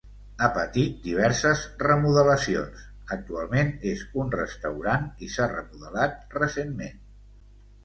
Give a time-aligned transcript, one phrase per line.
[0.43, 7.01] Ha patit diverses remodelacions, actualment és un restaurant i s'ha remodelat recentment.